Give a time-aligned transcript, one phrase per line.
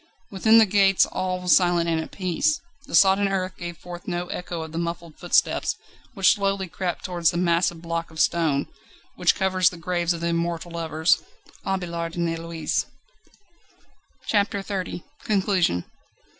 [0.31, 2.59] Within the gates all was silent and at peace.
[2.87, 5.75] The sodden earth gave forth no echo of the muffled footsteps,
[6.15, 8.65] which slowly crept towards the massive block of stone,
[9.15, 11.21] which covers the graves of the immortal lovers
[11.67, 12.85] Abélard and Heloïse.
[14.25, 15.85] CHAPTER XXX Conclusion.